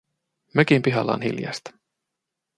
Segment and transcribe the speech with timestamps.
[0.55, 1.71] Mökin pihalla on hiljaista.